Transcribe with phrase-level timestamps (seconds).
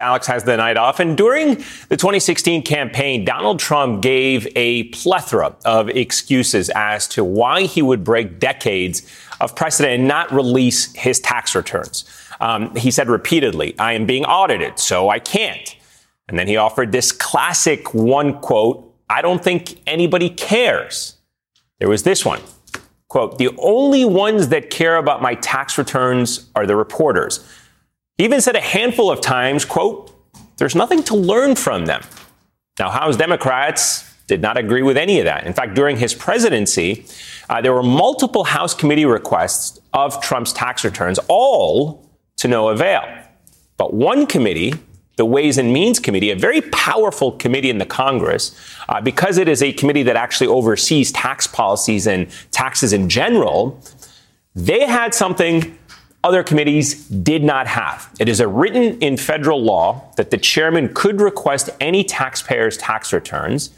[0.00, 1.00] Alex has the night off.
[1.00, 1.56] And during
[1.88, 8.04] the 2016 campaign, Donald Trump gave a plethora of excuses as to why he would
[8.04, 9.02] break decades
[9.40, 12.04] of precedent and not release his tax returns.
[12.40, 15.74] Um, he said repeatedly, I am being audited, so I can't.
[16.28, 21.16] And then he offered this classic one quote, I don't think anybody cares.
[21.80, 22.40] There was this one.
[23.08, 27.42] Quote, the only ones that care about my tax returns are the reporters.
[28.18, 30.12] He even said a handful of times, quote,
[30.56, 32.02] there's nothing to learn from them.
[32.80, 35.46] Now, House Democrats did not agree with any of that.
[35.46, 37.06] In fact, during his presidency,
[37.48, 42.04] uh, there were multiple House committee requests of Trump's tax returns, all
[42.38, 43.02] to no avail.
[43.76, 44.74] But one committee,
[45.14, 48.54] the Ways and Means Committee, a very powerful committee in the Congress,
[48.88, 53.80] uh, because it is a committee that actually oversees tax policies and taxes in general,
[54.56, 55.77] they had something
[56.24, 58.10] other committees did not have.
[58.18, 63.70] It is written in federal law that the chairman could request any taxpayer's tax returns.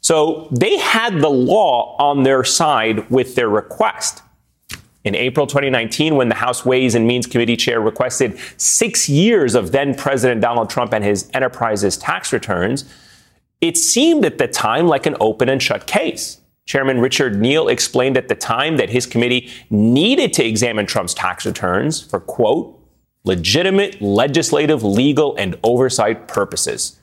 [0.00, 4.22] So they had the law on their side with their request.
[5.04, 9.72] In April 2019, when the House Ways and Means Committee chair requested six years of
[9.72, 12.84] then President Donald Trump and his enterprises tax returns,
[13.60, 16.38] it seemed at the time like an open and shut case.
[16.66, 21.46] Chairman Richard Neal explained at the time that his committee needed to examine Trump's tax
[21.46, 22.76] returns for, quote,
[23.24, 26.98] legitimate legislative, legal, and oversight purposes.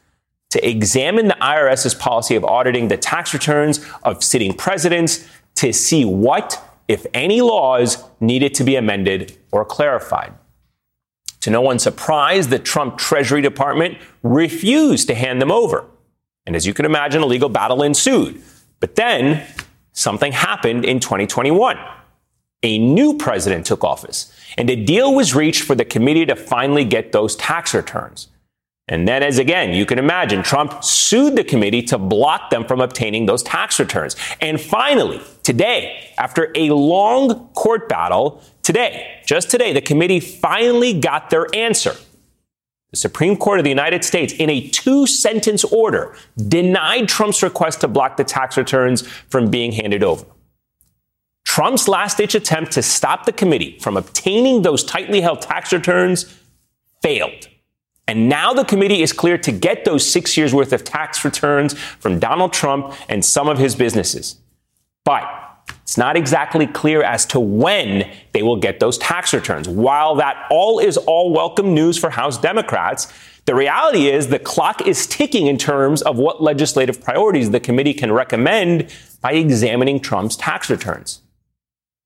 [0.52, 6.06] To examine the IRS's policy of auditing the tax returns of sitting presidents to see
[6.06, 10.34] what, if any, laws needed to be amended or clarified.
[11.42, 15.86] To no one's surprise, the Trump Treasury Department refused to hand them over.
[16.46, 18.42] And as you can imagine, a legal battle ensued.
[18.84, 19.42] But then
[19.94, 21.80] something happened in 2021.
[22.64, 26.84] A new president took office, and a deal was reached for the committee to finally
[26.84, 28.28] get those tax returns.
[28.90, 32.82] And then, as again, you can imagine, Trump sued the committee to block them from
[32.82, 34.18] obtaining those tax returns.
[34.42, 41.30] And finally, today, after a long court battle, today, just today, the committee finally got
[41.30, 41.96] their answer.
[42.94, 46.16] The Supreme Court of the United States, in a two sentence order,
[46.48, 50.24] denied Trump's request to block the tax returns from being handed over.
[51.44, 56.40] Trump's last ditch attempt to stop the committee from obtaining those tightly held tax returns
[57.02, 57.48] failed.
[58.08, 61.74] And now the committee is clear to get those six years worth of tax returns
[61.74, 64.40] from Donald Trump and some of his businesses.
[65.04, 65.24] But
[65.84, 69.68] it's not exactly clear as to when they will get those tax returns.
[69.68, 73.12] While that all is all welcome news for House Democrats,
[73.46, 77.94] the reality is the clock is ticking in terms of what legislative priorities the committee
[77.94, 81.22] can recommend by examining Trump's tax returns.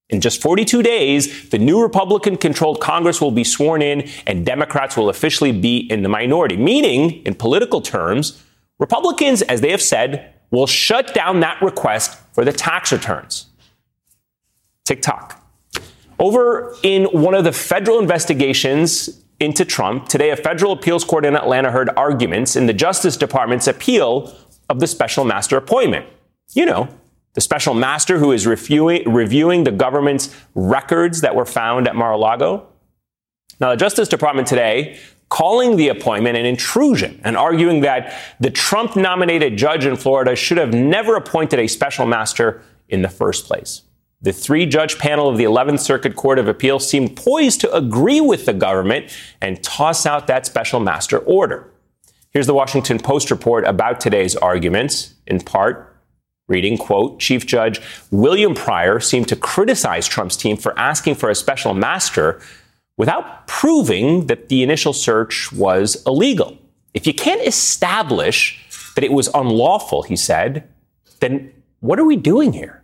[0.08, 4.96] In just 42 days, the new Republican controlled Congress will be sworn in and Democrats
[4.96, 8.42] will officially be in the minority, meaning, in political terms,
[8.80, 13.47] Republicans, as they have said, will shut down that request for the tax returns.
[14.88, 15.44] Tick tock.
[16.18, 21.36] Over in one of the federal investigations into Trump, today a federal appeals court in
[21.36, 24.34] Atlanta heard arguments in the Justice Department's appeal
[24.70, 26.06] of the special master appointment.
[26.54, 26.88] You know,
[27.34, 32.66] the special master who is reviewing, reviewing the government's records that were found at Mar-a-Lago.
[33.60, 38.96] Now, the Justice Department today calling the appointment an intrusion and arguing that the Trump
[38.96, 43.82] nominated judge in Florida should have never appointed a special master in the first place.
[44.20, 48.20] The three judge panel of the 11th Circuit Court of Appeals seemed poised to agree
[48.20, 51.70] with the government and toss out that special master order.
[52.32, 55.96] Here's the Washington Post report about today's arguments, in part
[56.48, 57.80] reading, quote, Chief Judge
[58.10, 62.40] William Pryor seemed to criticize Trump's team for asking for a special master
[62.96, 66.58] without proving that the initial search was illegal.
[66.92, 70.68] If you can't establish that it was unlawful, he said,
[71.20, 72.77] then what are we doing here?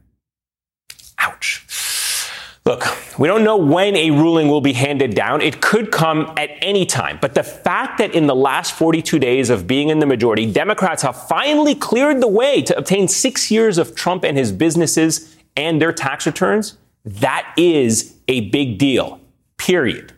[2.66, 5.42] Look, we don't know when a ruling will be handed down.
[5.42, 7.18] It could come at any time.
[7.20, 11.02] But the fact that in the last 42 days of being in the majority, Democrats
[11.02, 15.78] have finally cleared the way to obtain six years of Trump and his businesses and
[15.78, 19.20] their tax returns, that is a big deal.
[19.58, 20.14] Period.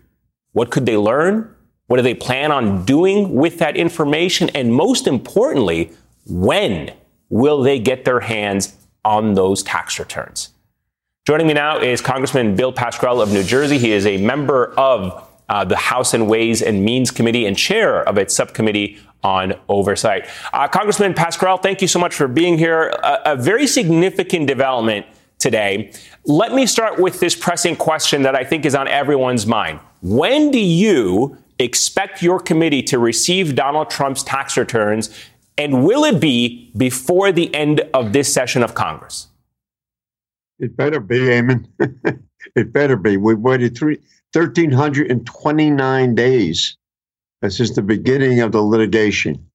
[0.52, 1.52] What could they learn?
[1.88, 4.50] What do they plan on doing with that information?
[4.50, 5.90] And most importantly,
[6.26, 6.92] when
[7.28, 10.50] will they get their hands on those tax returns?
[11.26, 13.78] Joining me now is Congressman Bill Pascrell of New Jersey.
[13.78, 18.08] He is a member of uh, the House and Ways and Means Committee and chair
[18.08, 20.28] of its subcommittee on oversight.
[20.52, 22.90] Uh, Congressman Pascrell, thank you so much for being here.
[23.02, 25.04] A, a very significant development
[25.40, 25.90] today.
[26.26, 29.80] Let me start with this pressing question that I think is on everyone's mind.
[30.02, 35.10] When do you expect your committee to receive Donald Trump's tax returns?
[35.58, 39.26] And will it be before the end of this session of Congress?
[40.58, 41.66] It better be, Ayman.
[42.56, 43.16] it better be.
[43.16, 43.98] We've waited three,
[44.32, 46.76] 1,329 days
[47.42, 49.46] uh, since the beginning of the litigation.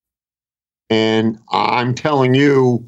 [0.89, 2.87] And I'm telling you,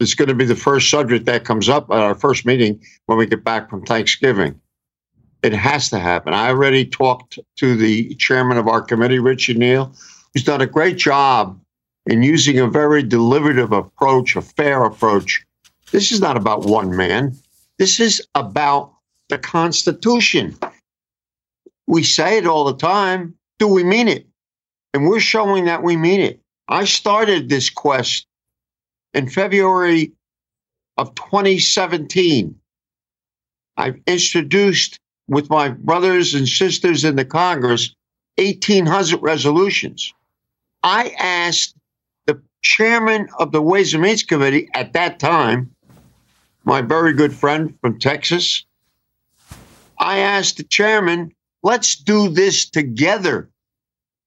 [0.00, 3.18] it's going to be the first subject that comes up at our first meeting when
[3.18, 4.58] we get back from Thanksgiving.
[5.42, 6.34] It has to happen.
[6.34, 9.94] I already talked to the chairman of our committee, Richard Neal,
[10.32, 11.60] who's done a great job
[12.06, 15.44] in using a very deliberative approach, a fair approach.
[15.92, 17.36] This is not about one man.
[17.78, 18.92] This is about
[19.28, 20.56] the Constitution.
[21.86, 23.34] We say it all the time.
[23.58, 24.26] Do we mean it?
[24.94, 26.40] And we're showing that we mean it.
[26.68, 28.26] I started this quest
[29.14, 30.12] in February
[30.96, 32.54] of 2017.
[33.76, 37.94] I've introduced with my brothers and sisters in the Congress
[38.36, 40.12] 1,800 resolutions.
[40.82, 41.74] I asked
[42.26, 45.74] the chairman of the Ways and Means Committee at that time,
[46.64, 48.64] my very good friend from Texas,
[49.98, 53.50] I asked the chairman, let's do this together.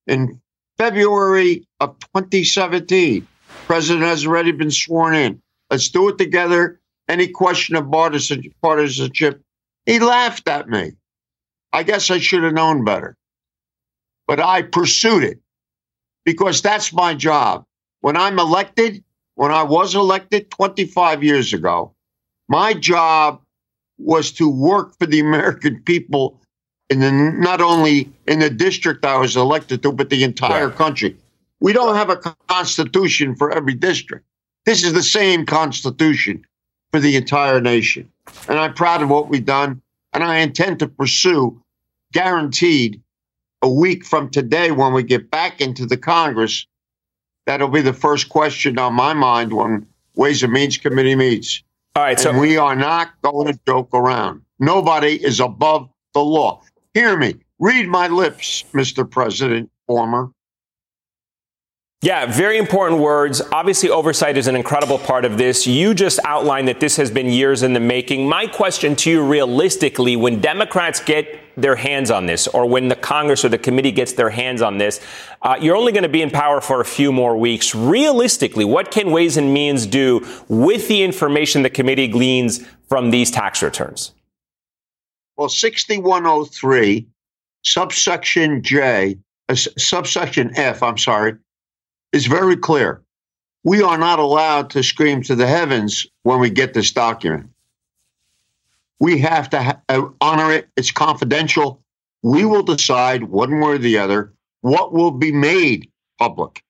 [0.06, 0.42] In
[0.78, 3.28] February of 2017.
[3.68, 5.42] President has already been sworn in.
[5.70, 6.80] Let's do it together.
[7.08, 9.42] Any question of partisanship?
[9.86, 10.94] He laughed at me.
[11.72, 13.16] I guess I should have known better.
[14.28, 15.40] But I pursued it
[16.24, 17.66] because that's my job.
[18.02, 19.04] When I'm elected,
[19.36, 21.94] when I was elected 25 years ago,
[22.48, 23.42] my job
[23.98, 26.40] was to work for the American people
[26.90, 30.76] in the, not only in the district I was elected to, but the entire right.
[30.76, 31.16] country.
[31.60, 32.18] We don't have a
[32.48, 34.26] constitution for every district.
[34.66, 36.46] This is the same constitution
[36.92, 38.10] for the entire nation.
[38.48, 39.82] And I'm proud of what we've done.
[40.14, 41.62] And I intend to pursue,
[42.12, 43.02] guaranteed,
[43.62, 46.68] a week from today when we get back into the Congress.
[47.46, 51.64] That'll be the first question on my mind when Ways and Means Committee meets.
[51.96, 52.20] All right.
[52.20, 54.42] So and we are not going to joke around.
[54.60, 56.62] Nobody is above the law.
[56.94, 57.36] Hear me.
[57.60, 59.10] Read my lips, Mr.
[59.10, 60.32] President, former.
[62.04, 63.42] Yeah, very important words.
[63.54, 65.66] Obviously, oversight is an incredible part of this.
[65.66, 68.28] You just outlined that this has been years in the making.
[68.28, 72.98] My question to you realistically, when Democrats get their hands on this, or when the
[72.98, 75.00] Congress or the committee gets their hands on this,
[75.44, 77.74] uh, you're only going to be in power for a few more weeks.
[77.74, 83.32] Realistically, what can Ways and Means do with the information the committee gleans from these
[83.32, 84.12] tax returns?
[85.38, 87.08] Well, 6103,
[87.62, 91.38] subsection J, uh, subsection F, I'm sorry,
[92.14, 93.02] is very clear.
[93.66, 97.50] We are not allowed to scream to the heavens when we get this document.
[99.00, 100.70] We have to ha- uh, honor it.
[100.78, 101.82] It's confidential.
[102.22, 105.90] We will decide one way or the other what will be made
[106.20, 106.64] public.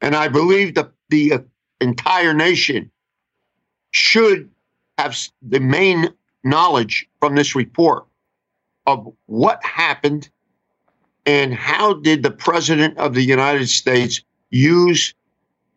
[0.00, 1.38] And I believe that the uh,
[1.80, 2.90] entire nation
[3.90, 4.50] should
[4.96, 6.08] have the main
[6.44, 8.06] knowledge from this report
[8.86, 10.30] of what happened
[11.26, 15.14] and how did the president of the United States use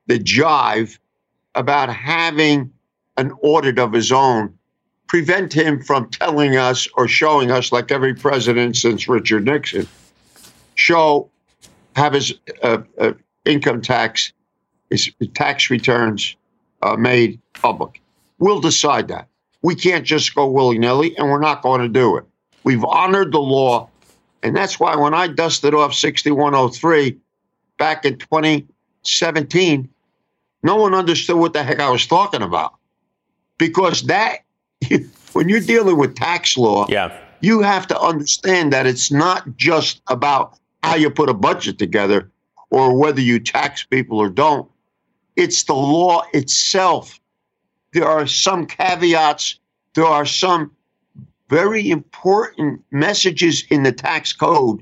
[0.07, 0.97] the jive
[1.55, 2.71] about having
[3.17, 4.57] an audit of his own
[5.07, 9.87] prevent him from telling us or showing us like every president since Richard Nixon
[10.75, 11.29] show
[11.95, 12.33] have his
[12.63, 13.13] uh, uh,
[13.45, 14.31] income tax
[14.89, 16.35] his tax returns
[16.81, 18.01] uh, made public
[18.39, 19.27] we'll decide that
[19.61, 22.25] we can't just go willy nilly, and we're not going to do it.
[22.63, 23.89] We've honored the law.
[24.43, 27.17] And that's why when I dusted off 6103
[27.81, 29.89] back in 2017,
[30.63, 32.75] no one understood what the heck I was talking about.
[33.57, 34.39] Because that,
[35.33, 37.17] when you're dealing with tax law, yeah.
[37.41, 42.29] you have to understand that it's not just about how you put a budget together
[42.69, 44.69] or whether you tax people or don't.
[45.35, 47.19] It's the law itself
[47.93, 49.59] there are some caveats,
[49.95, 50.71] there are some
[51.49, 54.81] very important messages in the tax code.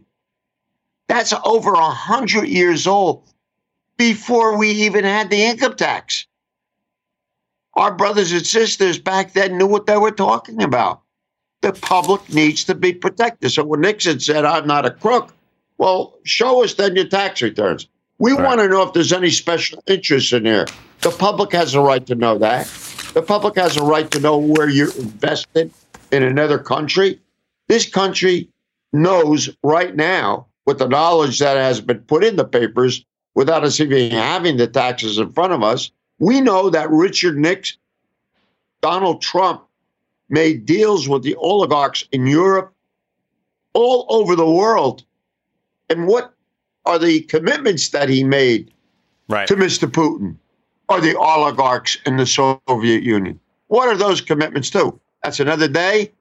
[1.10, 3.24] That's over a hundred years old
[3.98, 6.28] before we even had the income tax.
[7.74, 11.02] Our brothers and sisters back then knew what they were talking about.
[11.62, 13.52] The public needs to be protected.
[13.52, 15.34] So when Nixon said, I'm not a crook,
[15.80, 17.88] well, show us then your tax returns.
[18.20, 18.44] We right.
[18.44, 20.68] want to know if there's any special interest in there.
[21.02, 22.68] The public has a right to know that.
[23.14, 25.74] The public has a right to know where you're invested
[26.12, 27.20] in another country.
[27.68, 28.50] This country
[28.94, 33.80] knows right now, with the knowledge that has been put in the papers, without us
[33.80, 37.80] even having the taxes in front of us, we know that Richard Nixon,
[38.80, 39.64] Donald Trump
[40.30, 42.72] made deals with the oligarchs in Europe,
[43.74, 45.04] all over the world,
[45.90, 46.36] And what
[46.86, 48.72] are the commitments that he made
[49.28, 49.48] right.
[49.48, 49.90] to Mr.
[49.90, 50.36] Putin
[50.88, 53.40] or the oligarchs in the Soviet Union?
[53.70, 55.00] What are those commitments to?
[55.24, 56.12] That's another day.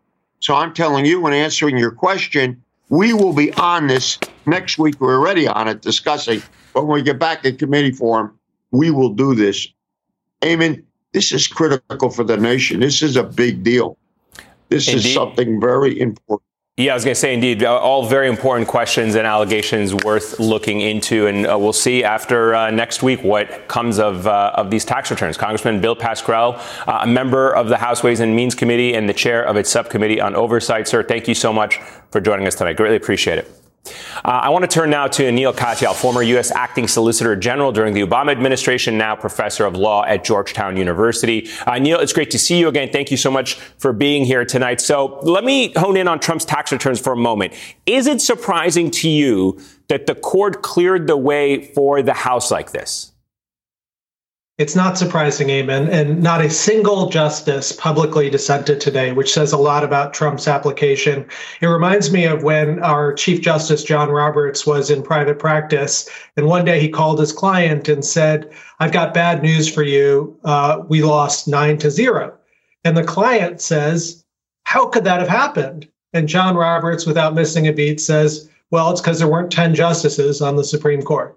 [0.40, 5.00] So I'm telling you, when answering your question, we will be on this next week.
[5.00, 6.42] We're already on it discussing.
[6.74, 8.38] But when we get back in committee form,
[8.70, 9.68] we will do this.
[10.44, 10.84] Amen.
[11.12, 12.80] this is critical for the nation.
[12.80, 13.98] This is a big deal.
[14.68, 15.06] This Indeed.
[15.06, 16.47] is something very important.
[16.78, 20.38] Yeah, I was going to say, indeed, uh, all very important questions and allegations worth
[20.38, 24.70] looking into, and uh, we'll see after uh, next week what comes of uh, of
[24.70, 25.36] these tax returns.
[25.36, 26.54] Congressman Bill Pascrell,
[26.86, 29.68] uh, a member of the House Ways and Means Committee and the chair of its
[29.68, 31.02] subcommittee on oversight, sir.
[31.02, 31.80] Thank you so much
[32.12, 32.76] for joining us tonight.
[32.76, 33.57] Greatly appreciate it.
[33.84, 33.92] Uh,
[34.24, 36.50] I want to turn now to Neil Katyal, former U.S.
[36.50, 41.48] acting solicitor general during the Obama administration, now professor of law at Georgetown University.
[41.66, 42.90] Uh, Neil, it's great to see you again.
[42.90, 44.80] Thank you so much for being here tonight.
[44.80, 47.54] So let me hone in on Trump's tax returns for a moment.
[47.86, 52.72] Is it surprising to you that the court cleared the way for the House like
[52.72, 53.12] this?
[54.58, 59.56] It's not surprising, Ayman, and not a single justice publicly dissented today, which says a
[59.56, 61.26] lot about Trump's application.
[61.60, 66.46] It reminds me of when our Chief Justice John Roberts was in private practice, and
[66.46, 68.50] one day he called his client and said,
[68.80, 70.36] "I've got bad news for you.
[70.44, 72.32] Uh, we lost nine to zero.
[72.82, 74.24] And the client says,
[74.64, 79.00] "How could that have happened?" And John Roberts, without missing a beat, says, well, it's
[79.00, 81.34] because there weren't 10 justices on the Supreme Court.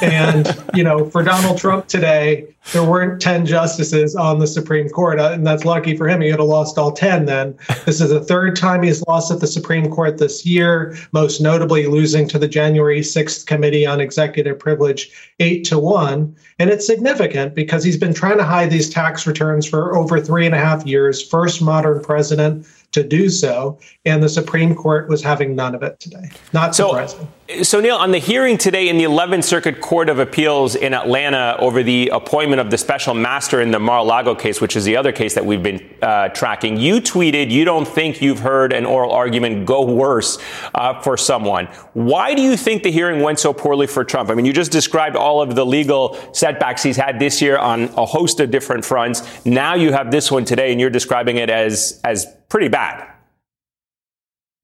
[0.00, 5.20] and, you know, for Donald Trump today, there weren't 10 justices on the Supreme Court.
[5.20, 6.22] Uh, and that's lucky for him.
[6.22, 7.58] He would have lost all 10 then.
[7.84, 11.86] This is the third time he's lost at the Supreme Court this year, most notably
[11.86, 15.10] losing to the January 6th Committee on Executive Privilege
[15.40, 16.34] 8 to 1.
[16.58, 20.46] And it's significant because he's been trying to hide these tax returns for over three
[20.46, 25.22] and a half years, first modern president to do so, and the Supreme Court was
[25.22, 26.30] having none of it today.
[26.52, 27.28] Not so, surprising.
[27.62, 31.56] So, Neil, on the hearing today in the 11th Circuit Court of Appeals in Atlanta
[31.58, 35.12] over the appointment of the special master in the Mar-a-Lago case, which is the other
[35.12, 39.12] case that we've been uh, tracking, you tweeted you don't think you've heard an oral
[39.12, 40.38] argument go worse
[40.74, 41.66] uh, for someone.
[41.92, 44.30] Why do you think the hearing went so poorly for Trump?
[44.30, 47.84] I mean, you just described all of the legal setbacks he's had this year on
[47.96, 49.44] a host of different fronts.
[49.44, 53.08] Now you have this one today, and you're describing it as as pretty bad.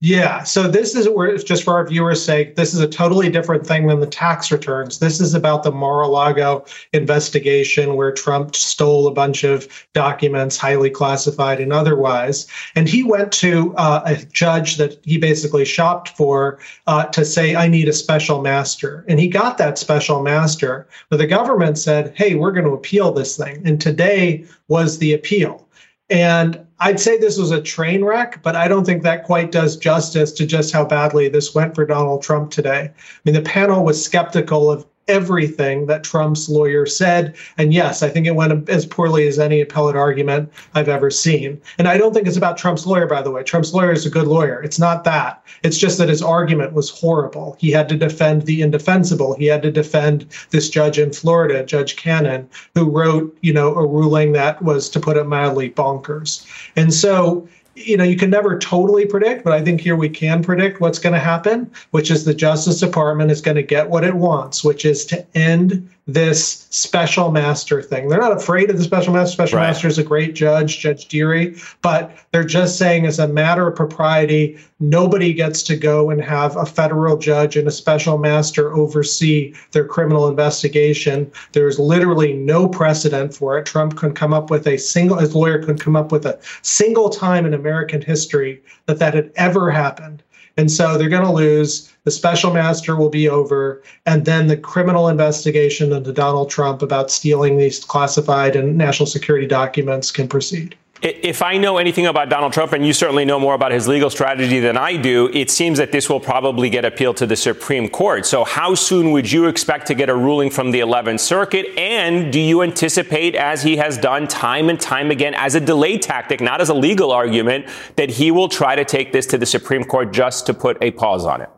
[0.01, 0.45] Yeah.
[0.45, 3.99] So this is just for our viewers' sake, this is a totally different thing than
[3.99, 4.99] the tax returns.
[4.99, 11.61] This is about the Mar-a-Lago investigation where Trump stole a bunch of documents, highly classified
[11.61, 12.47] and otherwise.
[12.77, 17.57] And he went to uh, a judge that he basically shopped for uh, to say,
[17.57, 19.05] I need a special master.
[19.09, 20.87] And he got that special master.
[21.09, 23.63] But the government said, hey, we're going to appeal this thing.
[23.65, 25.67] And today was the appeal.
[26.11, 29.77] And I'd say this was a train wreck, but I don't think that quite does
[29.77, 32.91] justice to just how badly this went for Donald Trump today.
[32.95, 37.35] I mean, the panel was skeptical of everything that Trump's lawyer said.
[37.57, 41.61] And yes, I think it went as poorly as any appellate argument I've ever seen.
[41.79, 43.43] And I don't think it's about Trump's lawyer, by the way.
[43.43, 44.63] Trump's lawyer is a good lawyer.
[44.63, 45.43] It's not that.
[45.63, 47.57] It's just that his argument was horrible.
[47.59, 49.35] He had to defend the indefensible.
[49.37, 53.87] He had to defend this judge in Florida, Judge Cannon, who wrote, you know, a
[53.87, 56.47] ruling that was, to put it mildly, bonkers.
[56.77, 57.49] And so
[57.87, 60.99] you know, you can never totally predict, but I think here we can predict what's
[60.99, 64.65] going to happen, which is the Justice Department is going to get what it wants,
[64.65, 68.09] which is to end this special master thing.
[68.09, 69.35] They're not afraid of the special master.
[69.35, 69.67] Special right.
[69.67, 73.77] master is a great judge, Judge Dearie, but they're just saying, as a matter of
[73.77, 79.53] propriety, nobody gets to go and have a federal judge and a special master oversee
[79.73, 81.31] their criminal investigation.
[81.53, 83.67] There's literally no precedent for it.
[83.67, 87.11] Trump can come up with a single, his lawyer couldn't come up with a single
[87.11, 90.23] time in American history that that had ever happened.
[90.59, 91.91] And so they're going to lose.
[92.03, 93.81] The special master will be over.
[94.07, 99.47] And then the criminal investigation into Donald Trump about stealing these classified and national security
[99.47, 100.77] documents can proceed.
[101.01, 104.11] If I know anything about Donald Trump, and you certainly know more about his legal
[104.11, 107.89] strategy than I do, it seems that this will probably get appealed to the Supreme
[107.89, 108.27] Court.
[108.27, 111.67] So, how soon would you expect to get a ruling from the 11th Circuit?
[111.79, 115.99] And do you anticipate, as he has done time and time again, as a delay
[115.99, 119.47] tactic, not as a legal argument, that he will try to take this to the
[119.47, 121.51] Supreme Court just to put a pause on it?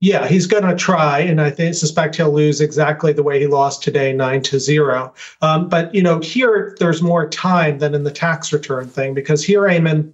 [0.00, 3.48] Yeah, he's going to try, and I think suspect he'll lose exactly the way he
[3.48, 5.12] lost today, nine to zero.
[5.42, 9.42] Um, but you know, here there's more time than in the tax return thing because
[9.42, 10.12] here, Ayman,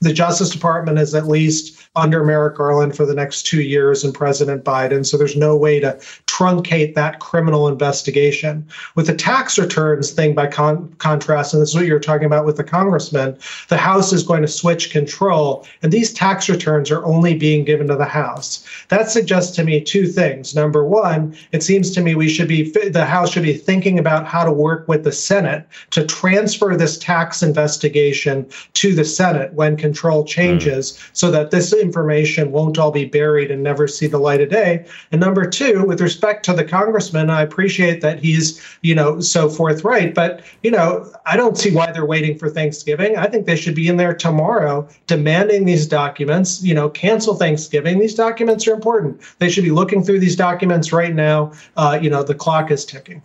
[0.00, 4.12] the Justice Department is at least under Merrick Garland for the next two years and
[4.12, 5.06] President Biden.
[5.06, 6.00] So there's no way to
[6.42, 8.66] truncate that criminal investigation.
[8.96, 12.44] With the tax returns thing, by con- contrast, and this is what you're talking about
[12.44, 17.04] with the congressman, the House is going to switch control, and these tax returns are
[17.04, 18.66] only being given to the House.
[18.88, 20.54] That suggests to me two things.
[20.54, 24.26] Number one, it seems to me we should be the House should be thinking about
[24.26, 29.76] how to work with the Senate to transfer this tax investigation to the Senate when
[29.76, 31.10] control changes, mm.
[31.12, 34.84] so that this information won't all be buried and never see the light of day.
[35.12, 39.48] And number two, with respect to the congressman, I appreciate that he's you know so
[39.48, 43.16] forthright, but you know I don't see why they're waiting for Thanksgiving.
[43.16, 46.62] I think they should be in there tomorrow demanding these documents.
[46.62, 47.98] You know, cancel Thanksgiving.
[47.98, 49.20] These documents are important.
[49.38, 51.52] They should be looking through these documents right now.
[51.76, 53.22] Uh, you know, the clock is ticking.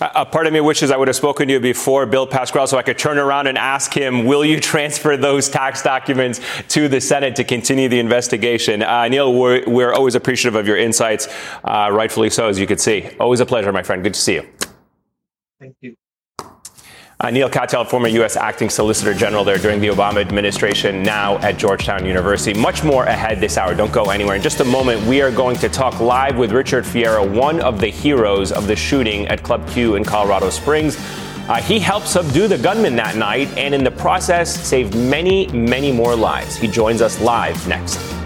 [0.00, 2.76] A part of me wishes I would have spoken to you before Bill Pascrell so
[2.76, 7.00] I could turn around and ask him, will you transfer those tax documents to the
[7.00, 8.82] Senate to continue the investigation?
[8.82, 11.28] Uh, Neil, we're, we're, always appreciative of your insights,
[11.64, 13.08] uh, rightfully so, as you can see.
[13.18, 14.02] Always a pleasure, my friend.
[14.02, 14.46] Good to see you.
[15.58, 15.96] Thank you.
[17.18, 18.36] Uh, Neil Katyal, former U.S.
[18.36, 22.52] acting solicitor general there during the Obama administration, now at Georgetown University.
[22.58, 23.74] Much more ahead this hour.
[23.74, 24.36] Don't go anywhere.
[24.36, 27.80] In just a moment, we are going to talk live with Richard Fierro, one of
[27.80, 30.98] the heroes of the shooting at Club Q in Colorado Springs.
[31.48, 35.92] Uh, he helped subdue the gunman that night and in the process saved many, many
[35.92, 36.56] more lives.
[36.56, 38.25] He joins us live next.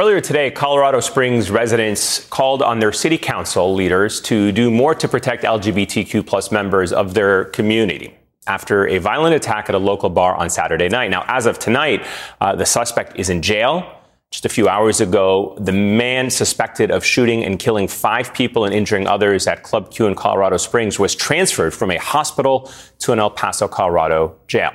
[0.00, 5.06] Earlier today, Colorado Springs residents called on their city council leaders to do more to
[5.06, 8.14] protect LGBTQ plus members of their community
[8.46, 11.10] after a violent attack at a local bar on Saturday night.
[11.10, 12.06] Now, as of tonight,
[12.40, 13.94] uh, the suspect is in jail.
[14.30, 18.74] Just a few hours ago, the man suspected of shooting and killing five people and
[18.74, 23.18] injuring others at Club Q in Colorado Springs was transferred from a hospital to an
[23.18, 24.70] El Paso, Colorado jail.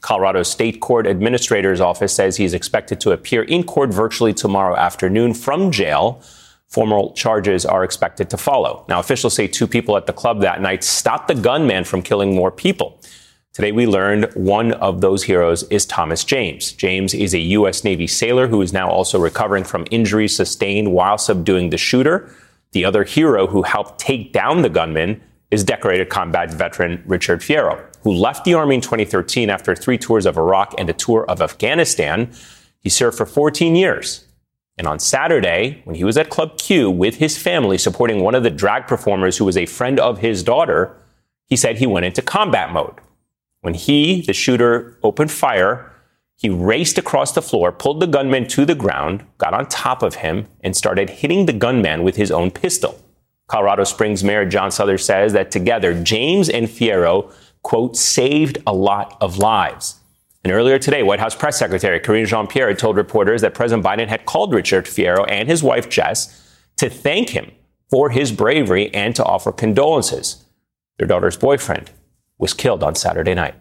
[0.00, 5.34] Colorado State Court Administrator's Office says he's expected to appear in court virtually tomorrow afternoon
[5.34, 6.22] from jail.
[6.68, 8.84] Formal charges are expected to follow.
[8.88, 12.34] Now, officials say two people at the club that night stopped the gunman from killing
[12.34, 13.00] more people.
[13.52, 16.72] Today, we learned one of those heroes is Thomas James.
[16.72, 17.82] James is a U.S.
[17.82, 22.32] Navy sailor who is now also recovering from injuries sustained while subduing the shooter.
[22.72, 27.89] The other hero who helped take down the gunman is decorated combat veteran Richard Fierro
[28.02, 31.40] who left the Army in 2013 after three tours of Iraq and a tour of
[31.40, 32.30] Afghanistan.
[32.80, 34.24] He served for 14 years.
[34.78, 38.42] And on Saturday, when he was at Club Q with his family supporting one of
[38.42, 40.96] the drag performers who was a friend of his daughter,
[41.46, 42.94] he said he went into combat mode.
[43.60, 45.92] When he, the shooter, opened fire,
[46.34, 50.14] he raced across the floor, pulled the gunman to the ground, got on top of
[50.14, 52.98] him, and started hitting the gunman with his own pistol.
[53.48, 57.30] Colorado Springs Mayor John Suthers says that together, James and Fierro
[57.62, 60.00] quote, saved a lot of lives.
[60.42, 64.08] And earlier today, White House Press Secretary Karine Jean Pierre told reporters that President Biden
[64.08, 67.50] had called Richard Fierro and his wife Jess to thank him
[67.90, 70.44] for his bravery and to offer condolences.
[70.98, 71.90] Their daughter's boyfriend
[72.38, 73.54] was killed on Saturday night.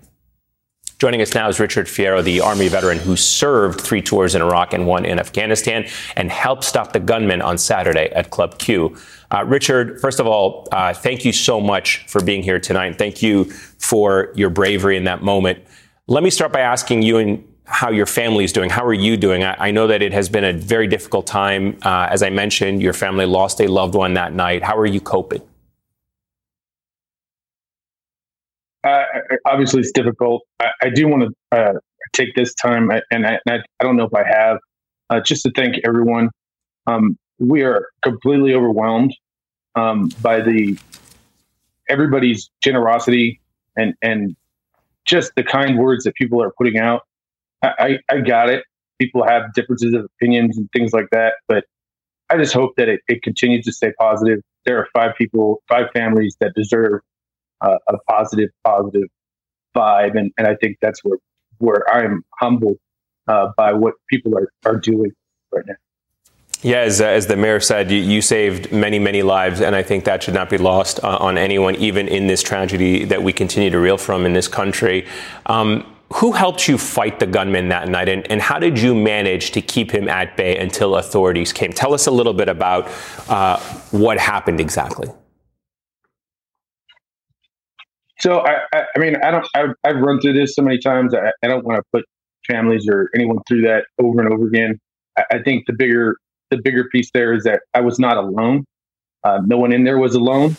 [1.00, 4.74] Joining us now is Richard Fierro, the Army veteran who served three tours in Iraq
[4.74, 8.98] and one in Afghanistan and helped stop the gunman on Saturday at Club Q.
[9.32, 12.98] Uh, Richard, first of all, uh, thank you so much for being here tonight.
[12.98, 15.64] Thank you for your bravery in that moment.
[16.08, 18.70] Let me start by asking you and how your family is doing.
[18.70, 19.46] How are you doing?
[19.46, 21.78] I, I know that it has been a very difficult time.
[21.82, 24.64] Uh, as I mentioned, your family lost a loved one that night.
[24.64, 25.42] How are you coping?
[28.84, 29.04] Uh,
[29.46, 30.44] obviously, it's difficult.
[30.60, 31.74] I, I do want to uh,
[32.14, 34.58] take this time, and I, and I, don't know if I have,
[35.10, 36.30] uh, just to thank everyone.
[36.88, 39.16] Um, we are completely overwhelmed
[39.76, 40.78] um, by the
[41.90, 43.42] everybody's generosity
[43.76, 44.36] and and
[45.06, 47.02] just the kind words that people are putting out.
[47.62, 48.64] I, I, I got it.
[49.00, 51.66] People have differences of opinions and things like that, but
[52.30, 54.40] I just hope that it, it continues to stay positive.
[54.66, 57.02] There are five people, five families that deserve
[57.62, 59.10] uh, a positive, positive
[59.76, 61.18] vibe, and, and I think that's where
[61.60, 62.78] where I'm humbled
[63.28, 65.12] uh, by what people are, are doing
[65.52, 65.76] right now.
[66.62, 70.04] Yeah, as, as the mayor said, you, you, saved many, many lives, and I think
[70.06, 73.70] that should not be lost uh, on anyone, even in this tragedy that we continue
[73.70, 75.08] to reel from in this country.
[75.46, 79.52] Um, who helped you fight the gunman that night, and, and, how did you manage
[79.52, 81.72] to keep him at bay until authorities came?
[81.72, 82.90] Tell us a little bit about
[83.30, 83.60] uh,
[83.92, 85.08] what happened exactly.
[88.22, 89.48] So, I, I, I mean, I don't.
[89.56, 91.14] I've, I've, run through this so many times.
[91.14, 92.06] I, I don't want to put
[92.46, 94.80] families or anyone through that over and over again.
[95.18, 96.18] I, think the bigger
[96.50, 98.66] the bigger piece there is that I was not alone.
[99.24, 100.56] Uh, no one in there was alone.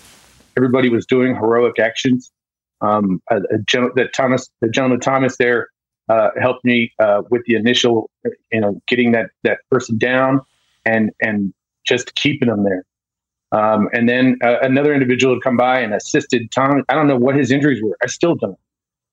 [0.57, 2.31] Everybody was doing heroic actions.
[2.81, 5.69] Um, a, a gen- that Thomas, the gentleman Thomas there,
[6.09, 8.11] uh, helped me uh, with the initial,
[8.53, 10.41] you know, getting that that person down
[10.85, 11.53] and and
[11.87, 12.85] just keeping them there.
[13.53, 16.85] Um, and then uh, another individual had come by and assisted Tom.
[16.89, 17.97] I don't know what his injuries were.
[18.03, 18.59] I still don't.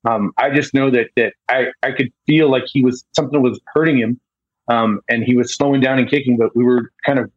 [0.07, 3.59] Um, I just know that that I, I could feel like he was something was
[3.73, 4.19] hurting him,
[4.67, 6.37] um, and he was slowing down and kicking.
[6.37, 7.31] But we were kind of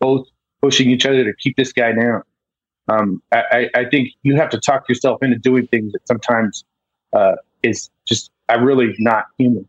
[0.00, 0.26] both
[0.62, 2.22] pushing each other to keep this guy down.
[2.88, 6.64] Um, I, I, think you have to talk yourself into doing things that sometimes
[7.14, 9.66] uh, is just I'm really not human.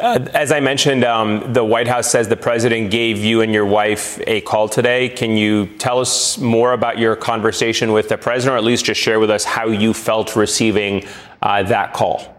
[0.00, 3.66] Uh, as I mentioned, um, the White House says the president gave you and your
[3.66, 5.10] wife a call today.
[5.10, 9.00] Can you tell us more about your conversation with the president, or at least just
[9.00, 11.04] share with us how you felt receiving
[11.42, 12.36] uh, that call?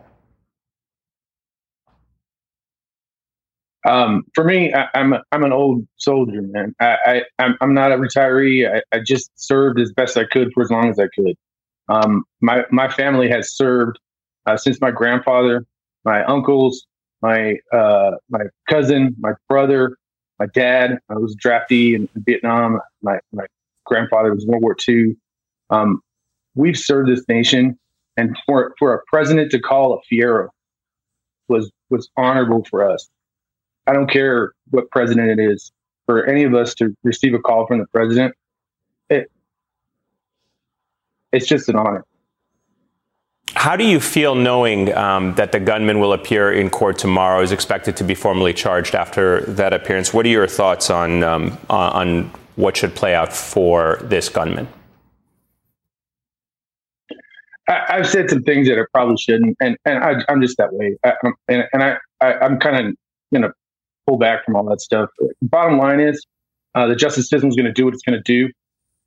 [3.87, 6.73] Um, for me, I, am a, I'm an old soldier, man.
[6.79, 8.71] I, I I'm, I'm not a retiree.
[8.71, 11.35] I, I, just served as best I could for as long as I could.
[11.89, 13.99] Um, my my family has served
[14.45, 15.65] uh, since my grandfather,
[16.05, 16.85] my uncles,
[17.21, 19.97] my uh, my cousin, my brother,
[20.39, 20.99] my dad.
[21.09, 22.79] I was draftee in, Vietnam.
[23.01, 23.45] My my
[23.85, 25.15] grandfather was World War II.
[25.69, 26.01] Um,
[26.55, 27.77] we've served this nation,
[28.17, 30.49] and for for a president to call a Fierro
[31.47, 33.09] was was honorable for us.
[33.87, 35.71] I don't care what president it is.
[36.07, 38.33] For any of us to receive a call from the president,
[39.09, 39.31] it
[41.31, 42.05] it's just an honor.
[43.53, 47.51] How do you feel knowing um, that the gunman will appear in court tomorrow, is
[47.51, 50.13] expected to be formally charged after that appearance?
[50.13, 54.67] What are your thoughts on um, on what should play out for this gunman?
[57.67, 60.73] I, have said some things that I probably shouldn't, and and I, am just that
[60.73, 60.97] way.
[61.05, 61.13] I,
[61.47, 62.95] and, and I, I am kind of
[63.33, 63.53] gonna
[64.07, 65.09] pull back from all that stuff.
[65.41, 66.25] Bottom line is,
[66.75, 68.51] uh, the justice system is going to do what it's going to do.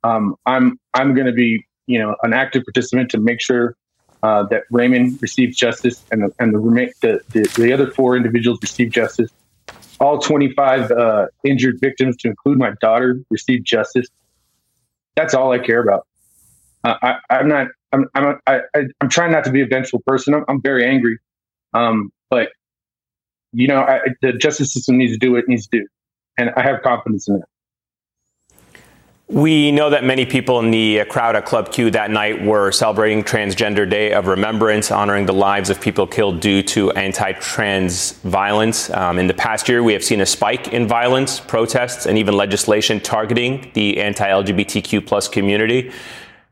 [0.03, 3.75] Um, I'm I'm going to be you know an active participant to make sure
[4.23, 6.59] uh, that Raymond received justice and the, and the,
[7.01, 9.29] the, the, the other four individuals received justice.
[9.99, 14.07] All 25 uh, injured victims, to include my daughter, received justice.
[15.15, 16.05] That's all I care about.
[16.83, 16.95] Uh,
[17.29, 17.67] I, am not.
[17.93, 18.09] I'm.
[18.13, 18.39] I'm.
[18.45, 20.33] I, I, am trying not to be a vengeful person.
[20.33, 21.17] I'm, I'm very angry,
[21.73, 22.49] um, but
[23.53, 25.87] you know, I, the justice system needs to do what it needs to do,
[26.37, 27.41] and I have confidence in it.
[29.27, 33.23] We know that many people in the crowd at Club Q that night were celebrating
[33.23, 38.91] Transgender Day of Remembrance, honoring the lives of people killed due to anti trans violence.
[38.91, 42.37] Um, in the past year, we have seen a spike in violence, protests, and even
[42.37, 45.91] legislation targeting the anti LGBTQ community.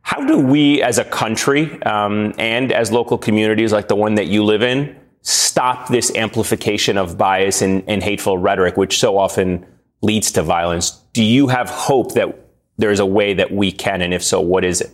[0.01, 4.25] How do we as a country um, and as local communities like the one that
[4.25, 9.65] you live in stop this amplification of bias and, and hateful rhetoric, which so often
[10.01, 10.99] leads to violence?
[11.13, 12.42] Do you have hope that
[12.77, 14.01] there's a way that we can?
[14.01, 14.91] And if so, what is it?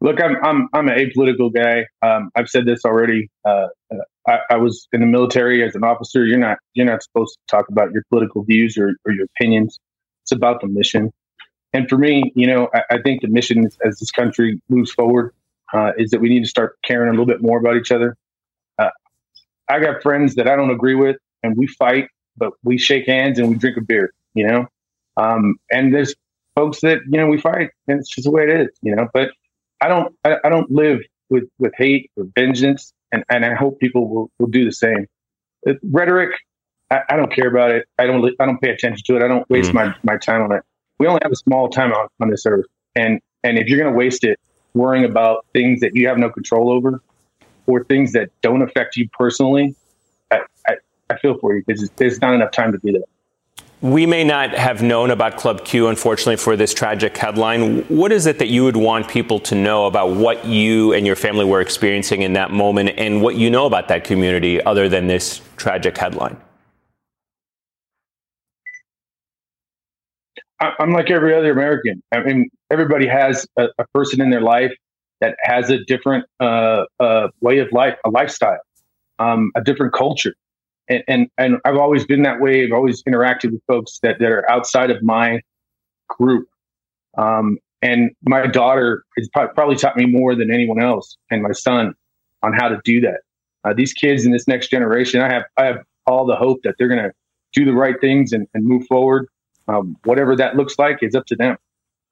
[0.00, 1.86] Look, I'm I'm I'm an apolitical guy.
[2.06, 3.30] Um, I've said this already.
[3.42, 3.96] Uh, uh,
[4.28, 6.26] I, I, was in the military as an officer.
[6.26, 9.78] You're not you're not supposed to talk about your political views or, or your opinions.
[10.22, 11.10] It's about the mission.
[11.72, 15.34] And for me, you know, I, I think the mission as this country moves forward
[15.72, 18.14] uh, is that we need to start caring a little bit more about each other.
[18.78, 18.90] Uh,
[19.70, 23.38] I got friends that I don't agree with, and we fight but we shake hands
[23.38, 24.66] and we drink a beer, you know?
[25.16, 26.14] Um, and there's
[26.54, 29.08] folks that, you know, we fight and it's just the way it is, you know,
[29.12, 29.30] but
[29.80, 32.92] I don't, I, I don't live with, with hate or vengeance.
[33.12, 35.06] And, and I hope people will, will do the same.
[35.62, 36.30] It, rhetoric,
[36.90, 37.86] I, I, don't care about it.
[37.98, 39.22] I don't, I don't pay attention to it.
[39.22, 39.90] I don't waste mm-hmm.
[40.04, 40.62] my, my time on it.
[40.98, 42.66] We only have a small time on, on this earth.
[42.96, 44.38] And, and if you're going to waste it
[44.74, 47.00] worrying about things that you have no control over
[47.66, 49.74] or things that don't affect you personally,
[51.10, 53.04] I, feel for you because there's not enough time to do that.
[53.80, 57.82] we may not have known about Club Q, unfortunately, for this tragic headline.
[57.84, 61.16] What is it that you would want people to know about what you and your
[61.16, 65.06] family were experiencing in that moment and what you know about that community other than
[65.06, 66.36] this tragic headline?
[70.60, 72.02] I'm like every other American.
[72.12, 74.72] I mean, everybody has a, a person in their life
[75.20, 78.60] that has a different uh, uh, way of life, a lifestyle,
[79.18, 80.34] um, a different culture.
[80.88, 82.64] And, and, and I've always been that way.
[82.64, 85.40] I've always interacted with folks that, that are outside of my
[86.08, 86.48] group.
[87.16, 91.94] Um, and my daughter has probably taught me more than anyone else, and my son,
[92.42, 93.20] on how to do that.
[93.62, 96.76] Uh, these kids in this next generation, I have I have all the hope that
[96.78, 97.12] they're going to
[97.52, 99.28] do the right things and, and move forward
[99.68, 101.56] um, whatever that looks like is up to them.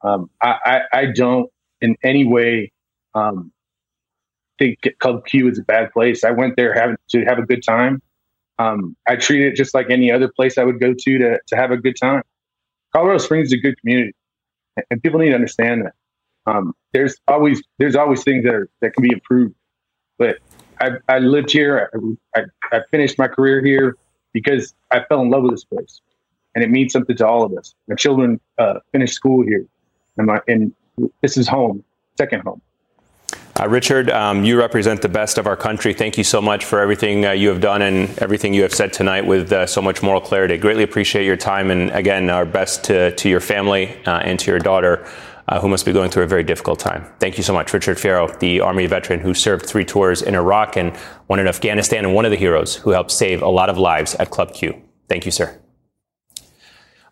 [0.02, 1.48] Um, I, I, I, don't
[1.80, 2.72] in any way
[3.14, 3.52] um,
[4.58, 6.24] think Club Q is a bad place.
[6.24, 8.02] I went there having to have a good time.
[8.62, 11.56] Um, I treat it just like any other place I would go to to, to
[11.56, 12.22] have a good time.
[12.92, 14.14] Colorado Springs is a good community,
[14.90, 15.94] and people need to understand that.
[16.46, 19.54] Um, there's always there's always things that are that can be improved,
[20.18, 20.38] but
[20.80, 21.90] I, I lived here.
[22.34, 23.96] I, I, I finished my career here
[24.32, 26.00] because I fell in love with this place
[26.54, 27.74] and it means something to all of us.
[27.88, 29.66] My children uh, finish school here,
[30.16, 30.72] and my and
[31.22, 31.84] this is home,
[32.18, 32.60] second home.
[33.62, 35.94] Uh, Richard, um, you represent the best of our country.
[35.94, 38.92] Thank you so much for everything uh, you have done and everything you have said
[38.92, 40.56] tonight with uh, so much moral clarity.
[40.56, 44.50] Greatly appreciate your time, and again, our best to, to your family uh, and to
[44.50, 45.06] your daughter.
[45.48, 47.04] Uh, who must be going through a very difficult time.
[47.18, 50.76] Thank you so much, Richard Fierro, the Army veteran who served three tours in Iraq
[50.76, 50.96] and
[51.26, 54.14] one in Afghanistan, and one of the heroes who helped save a lot of lives
[54.14, 54.80] at Club Q.
[55.08, 55.61] Thank you, sir.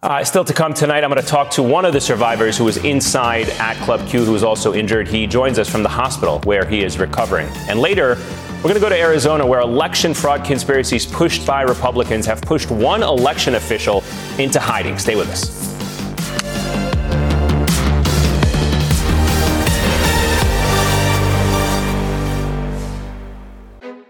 [0.02, 2.64] Uh, still to come tonight, I'm going to talk to one of the survivors who
[2.64, 5.06] was inside at Club Q, who was also injured.
[5.06, 7.46] He joins us from the hospital where he is recovering.
[7.68, 8.16] And later,
[8.56, 12.70] we're going to go to Arizona, where election fraud conspiracies pushed by Republicans have pushed
[12.70, 14.02] one election official
[14.38, 14.98] into hiding.
[14.98, 15.79] Stay with us.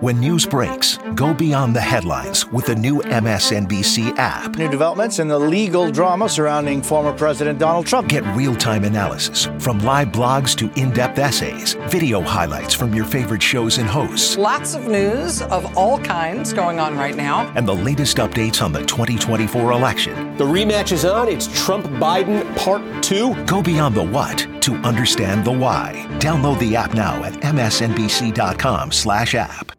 [0.00, 4.56] When news breaks, go beyond the headlines with the new MSNBC app.
[4.56, 8.10] New developments in the legal drama surrounding former President Donald Trump.
[8.10, 13.06] Get real time analysis from live blogs to in depth essays, video highlights from your
[13.06, 14.36] favorite shows and hosts.
[14.36, 17.50] Lots of news of all kinds going on right now.
[17.56, 20.36] And the latest updates on the 2024 election.
[20.36, 21.26] The rematch is on.
[21.26, 23.46] It's Trump Biden Part 2.
[23.46, 26.06] Go beyond the what to understand the why.
[26.18, 29.72] Download the app now at msnbc.com/slash app.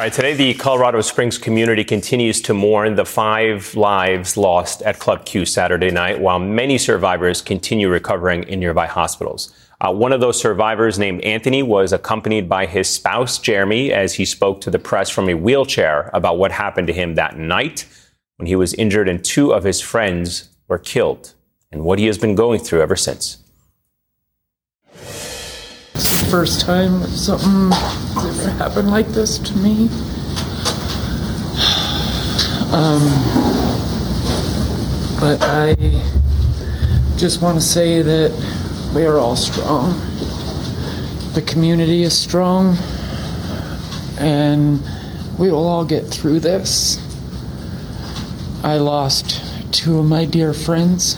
[0.00, 4.98] All right, today the Colorado Springs community continues to mourn the five lives lost at
[4.98, 9.52] Club Q Saturday night, while many survivors continue recovering in nearby hospitals.
[9.82, 14.26] Uh, one of those survivors, named Anthony, was accompanied by his spouse, Jeremy, as he
[14.26, 17.86] spoke to the press from a wheelchair about what happened to him that night
[18.36, 21.34] when he was injured and two of his friends were killed,
[21.72, 23.38] and what he has been going through ever since.
[25.94, 27.72] It's the first time something
[28.18, 29.88] ever happened like this to me.
[32.72, 33.02] Um,
[35.18, 35.74] but I
[37.16, 38.59] just want to say that
[38.94, 39.92] we are all strong.
[41.34, 42.76] The community is strong,
[44.18, 44.82] and
[45.38, 46.98] we will all get through this.
[48.64, 51.16] I lost two of my dear friends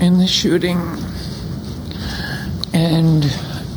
[0.00, 0.78] in the shooting,
[2.72, 3.24] and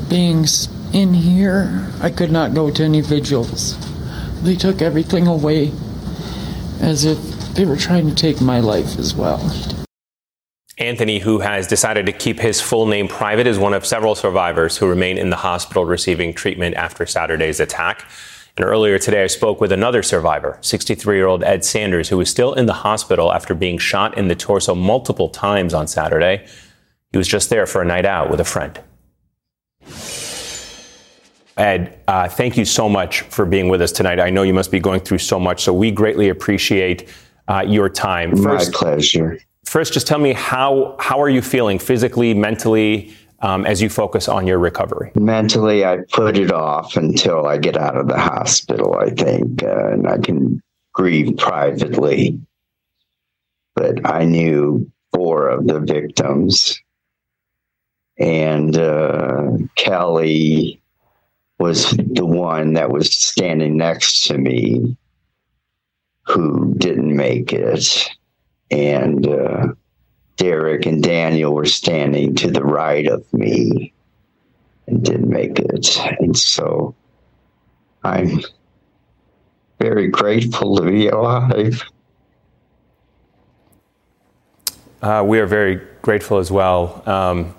[0.09, 0.45] being
[0.91, 3.77] in here, I could not go to any vigils.
[4.41, 5.71] They took everything away
[6.81, 7.19] as if
[7.53, 9.39] they were trying to take my life as well.
[10.79, 14.77] Anthony, who has decided to keep his full name private, is one of several survivors
[14.77, 18.09] who remain in the hospital receiving treatment after Saturday's attack.
[18.55, 22.29] And earlier today, I spoke with another survivor, 63 year old Ed Sanders, who is
[22.29, 26.47] still in the hospital after being shot in the torso multiple times on Saturday.
[27.11, 28.79] He was just there for a night out with a friend.
[31.57, 34.19] Ed, uh, thank you so much for being with us tonight.
[34.21, 37.09] I know you must be going through so much, so we greatly appreciate
[37.49, 38.31] uh, your time.
[38.37, 39.39] First, My pleasure.
[39.69, 44.27] First, just tell me how how are you feeling physically, mentally, um, as you focus
[44.27, 45.11] on your recovery?
[45.13, 49.89] Mentally, I put it off until I get out of the hospital, I think, uh,
[49.89, 52.41] and I can grieve privately.
[53.75, 56.81] But I knew four of the victims,
[58.17, 60.81] and uh, Kelly
[61.59, 64.97] was the one that was standing next to me
[66.23, 68.09] who didn't make it.
[68.71, 69.67] And uh,
[70.37, 73.93] Derrick and Daniel were standing to the right of me
[74.87, 75.97] and didn't make it.
[76.19, 76.95] And so
[78.03, 78.41] I'm
[79.79, 81.81] very grateful to be alive.
[85.01, 87.01] Uh, we are very grateful as well.
[87.05, 87.55] Um,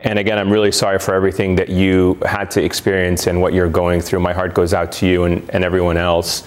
[0.00, 3.68] and again, I'm really sorry for everything that you had to experience and what you're
[3.68, 4.20] going through.
[4.20, 6.44] My heart goes out to you and, and everyone else.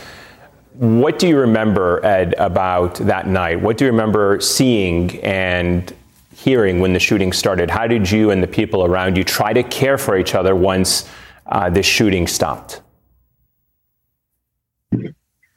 [0.75, 3.61] What do you remember, Ed, about that night?
[3.61, 5.93] What do you remember seeing and
[6.35, 7.69] hearing when the shooting started?
[7.69, 11.07] How did you and the people around you try to care for each other once
[11.45, 12.81] uh, the shooting stopped?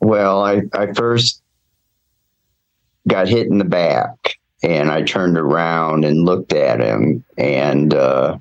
[0.00, 1.42] Well, I, I first
[3.08, 8.38] got hit in the back and I turned around and looked at him, and uh,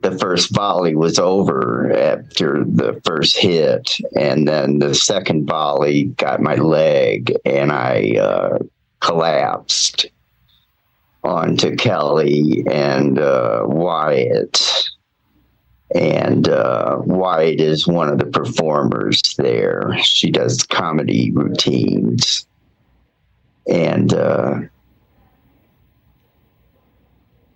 [0.00, 6.40] the first volley was over after the first hit, and then the second volley got
[6.40, 8.58] my leg, and I uh,
[9.00, 10.06] collapsed
[11.24, 14.90] onto Kelly and uh, Wyatt.
[15.94, 19.96] And uh, Wyatt is one of the performers there.
[20.02, 22.46] She does comedy routines.
[23.66, 24.60] And uh,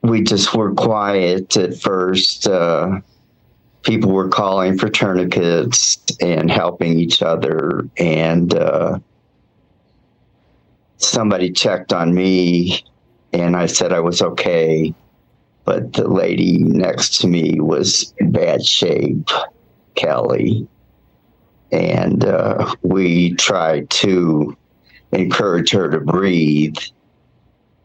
[0.02, 2.46] we just were quiet at first.
[2.46, 3.00] Uh,
[3.82, 7.88] people were calling for tourniquets and helping each other.
[7.96, 8.98] And uh,
[10.96, 12.84] somebody checked on me,
[13.32, 14.92] and I said I was okay.
[15.64, 19.28] But the lady next to me was in bad shape,
[19.94, 20.66] Kelly.
[21.70, 24.56] And uh, we tried to
[25.12, 26.76] encourage her to breathe.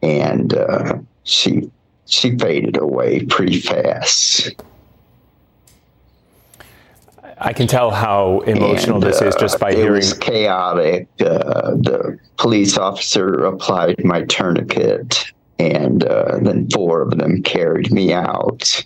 [0.02, 1.70] And uh, she
[2.08, 4.50] she faded away pretty fast.
[7.40, 9.88] I can tell how emotional and, this is just by uh, hearing.
[9.88, 11.06] It was chaotic.
[11.20, 18.12] Uh, the police officer applied my tourniquet, and uh, then four of them carried me
[18.12, 18.84] out.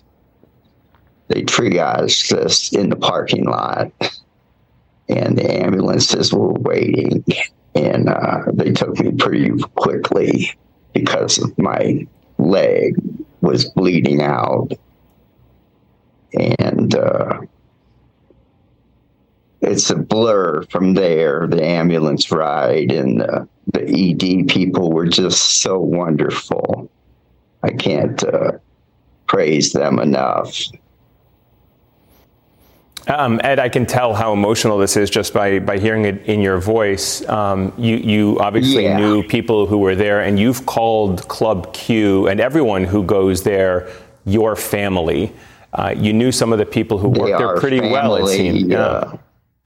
[1.29, 3.91] They triaged us in the parking lot,
[5.09, 7.25] and the ambulances were waiting,
[7.73, 10.51] and uh, they took me pretty quickly
[10.93, 12.05] because of my
[12.43, 12.95] leg
[13.41, 14.71] was bleeding out.
[16.33, 17.41] And uh,
[19.61, 25.61] it's a blur from there, the ambulance ride and the, the ED people were just
[25.61, 26.89] so wonderful.
[27.63, 28.53] I can't uh,
[29.27, 30.57] praise them enough.
[33.07, 36.39] Um, Ed, I can tell how emotional this is just by, by hearing it in
[36.39, 37.27] your voice.
[37.27, 38.97] Um, you, you obviously yeah.
[38.97, 43.89] knew people who were there, and you've called Club Q and everyone who goes there
[44.25, 45.33] your family.
[45.73, 48.71] Uh, you knew some of the people who worked there pretty family, well, it seemed.
[48.71, 49.17] Yeah.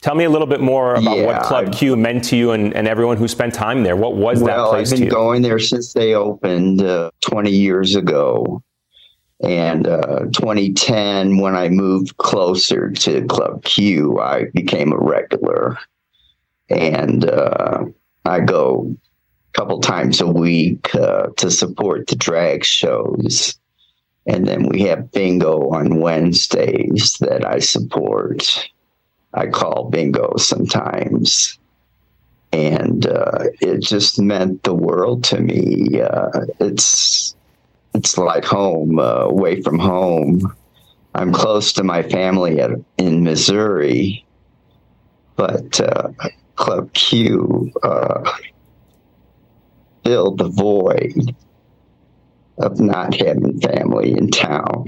[0.01, 2.73] Tell me a little bit more about yeah, what Club Q meant to you and,
[2.75, 3.95] and everyone who spent time there.
[3.95, 7.95] What was well, that place I've been going there since they opened uh, 20 years
[7.95, 8.63] ago.
[9.41, 15.77] And uh, 2010, when I moved closer to Club Q, I became a regular.
[16.69, 17.85] And uh,
[18.25, 18.95] I go
[19.53, 23.57] a couple times a week uh, to support the drag shows.
[24.25, 28.69] And then we have bingo on Wednesdays that I support.
[29.33, 31.57] I call bingo sometimes.
[32.51, 36.01] And uh, it just meant the world to me.
[36.01, 37.36] Uh, it's
[37.97, 40.55] it's like home, uh, away from home.
[41.15, 44.25] I'm close to my family at, in Missouri,
[45.35, 46.09] but uh,
[46.55, 48.31] Club Q uh,
[50.03, 51.35] filled the void
[52.59, 54.85] of not having family in town.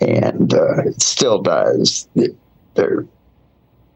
[0.00, 2.08] And uh, it still does.
[2.74, 3.06] They're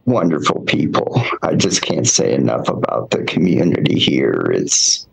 [0.06, 1.20] wonderful people.
[1.42, 4.50] I just can't say enough about the community here.
[4.54, 5.07] It's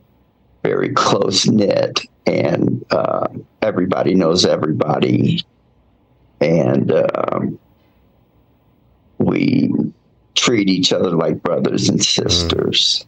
[0.66, 3.28] very close knit, and uh,
[3.62, 5.46] everybody knows everybody,
[6.42, 7.60] and um,
[9.20, 9.72] we
[10.34, 13.06] treat each other like brothers and sisters.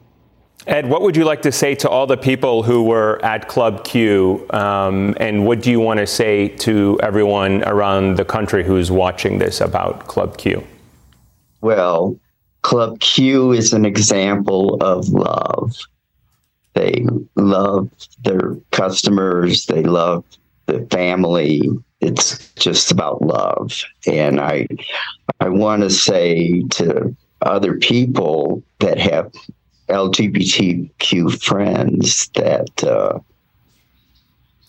[0.68, 3.84] Ed, what would you like to say to all the people who were at Club
[3.86, 4.46] Q?
[4.52, 9.40] Um, and what do you want to say to everyone around the country who's watching
[9.40, 10.64] this about Club Q?
[11.62, 12.20] Well,
[12.62, 15.76] Club Q is an example of love
[16.78, 17.90] They love
[18.24, 19.66] their customers.
[19.66, 20.24] They love
[20.68, 21.68] the family.
[22.02, 23.84] It's just about love.
[24.06, 24.68] And I,
[25.40, 29.34] I want to say to other people that have
[29.90, 33.18] LGBTQ friends that uh,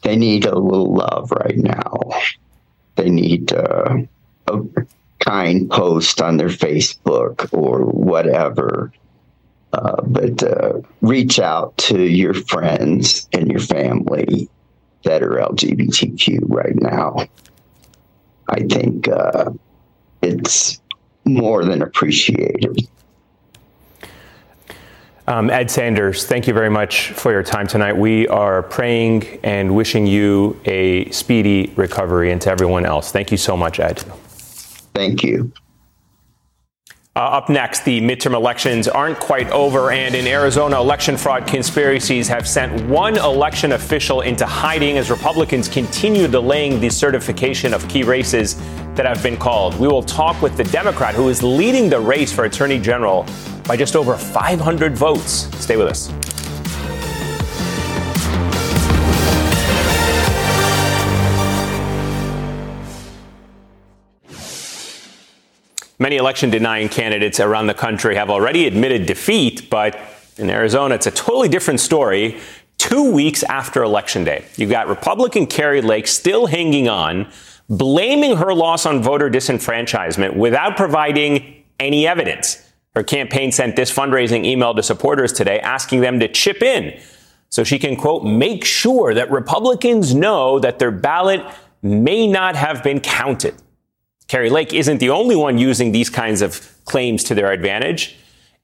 [0.01, 1.99] they need a little love right now.
[2.97, 3.99] They need uh,
[4.47, 4.61] a
[5.19, 8.93] kind post on their Facebook or whatever.
[9.73, 14.49] Uh, but uh, reach out to your friends and your family
[15.05, 17.17] that are LGBTQ right now.
[18.49, 19.51] I think uh,
[20.23, 20.81] it's
[21.25, 22.89] more than appreciated.
[25.27, 27.93] Um, Ed Sanders, thank you very much for your time tonight.
[27.93, 33.13] We are praying and wishing you a speedy recovery, and to everyone else.
[33.13, 33.99] Thank you so much, Ed.
[34.95, 35.53] Thank you.
[37.19, 42.29] Uh, up next, the midterm elections aren't quite over, and in Arizona, election fraud conspiracies
[42.29, 48.05] have sent one election official into hiding as Republicans continue delaying the certification of key
[48.05, 48.55] races
[48.95, 49.77] that have been called.
[49.81, 53.27] We will talk with the Democrat who is leading the race for Attorney General
[53.67, 55.49] by just over 500 votes.
[55.61, 56.38] Stay with us.
[66.01, 69.99] Many election denying candidates around the country have already admitted defeat, but
[70.37, 72.39] in Arizona, it's a totally different story.
[72.77, 77.29] Two weeks after Election Day, you've got Republican Kari Lake still hanging on,
[77.69, 82.65] blaming her loss on voter disenfranchisement without providing any evidence.
[82.95, 87.01] Her campaign sent this fundraising email to supporters today asking them to chip in
[87.49, 91.45] so she can, quote, make sure that Republicans know that their ballot
[91.83, 93.55] may not have been counted.
[94.29, 98.17] Kari Lake isn't the only one using these kinds of claims to their advantage.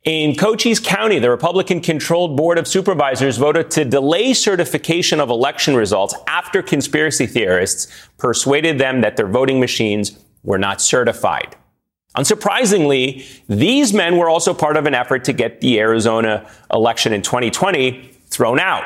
[0.04, 5.74] In Cochise County, the Republican controlled Board of Supervisors voted to delay certification of election
[5.74, 11.56] results after conspiracy theorists persuaded them that their voting machines were not certified.
[12.18, 17.22] Unsurprisingly, these men were also part of an effort to get the Arizona election in
[17.22, 18.84] 2020 thrown out.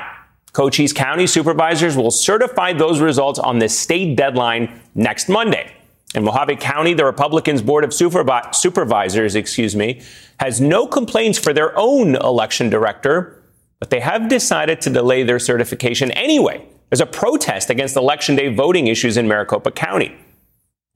[0.52, 5.74] Cochise County supervisors will certify those results on the state deadline next Monday.
[6.14, 10.00] In Mohave County, the Republicans' Board of Supervi- Supervisors, excuse me,
[10.40, 13.42] has no complaints for their own election director,
[13.78, 18.52] but they have decided to delay their certification anyway as a protest against election day
[18.52, 20.16] voting issues in Maricopa County.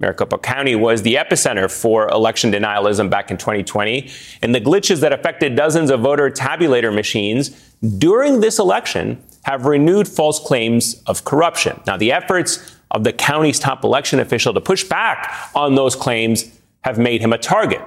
[0.00, 4.10] Maricopa County was the epicenter for election denialism back in 2020,
[4.40, 7.50] and the glitches that affected dozens of voter tabulator machines
[7.98, 11.80] during this election have renewed false claims of corruption.
[11.86, 16.58] Now, the efforts of the county's top election official to push back on those claims
[16.84, 17.80] have made him a target.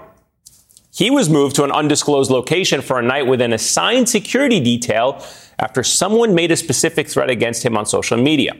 [0.93, 5.23] He was moved to an undisclosed location for a night with an assigned security detail
[5.59, 8.53] after someone made a specific threat against him on social media.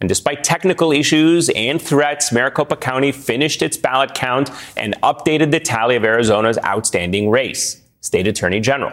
[0.00, 5.60] And despite technical issues and threats, Maricopa County finished its ballot count and updated the
[5.60, 8.92] tally of Arizona's outstanding race, state attorney general.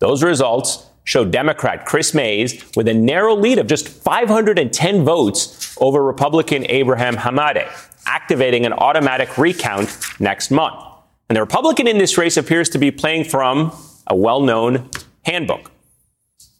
[0.00, 6.04] Those results show Democrat Chris Mayes with a narrow lead of just 510 votes over
[6.04, 7.68] Republican Abraham Hamadeh,
[8.06, 9.90] activating an automatic recount
[10.20, 10.80] next month.
[11.28, 13.72] And the Republican in this race appears to be playing from
[14.06, 14.88] a well known
[15.24, 15.72] handbook.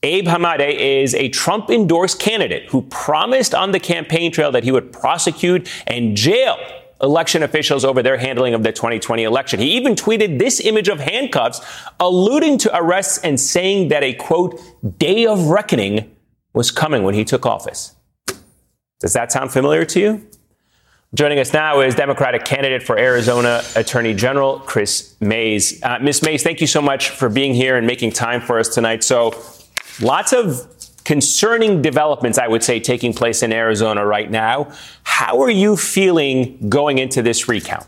[0.02, 4.72] Abe Hamadeh is a Trump endorsed candidate who promised on the campaign trail that he
[4.72, 6.58] would prosecute and jail
[7.02, 9.60] election officials over their handling of the 2020 election.
[9.60, 11.60] He even tweeted this image of handcuffs,
[11.98, 14.60] alluding to arrests and saying that a quote,
[14.98, 16.14] day of reckoning
[16.52, 17.94] was coming when he took office.
[19.00, 20.26] Does that sound familiar to you?
[21.12, 25.82] Joining us now is Democratic candidate for Arizona Attorney General Chris Mayes.
[25.82, 26.22] Uh, Ms.
[26.22, 29.02] Mayes, thank you so much for being here and making time for us tonight.
[29.02, 29.32] So,
[30.00, 30.79] Lots of
[31.10, 34.70] concerning developments, I would say, taking place in Arizona right now.
[35.02, 37.84] How are you feeling going into this recount?